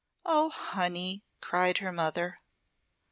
[0.25, 2.39] "Oh, honey!" cried her mother.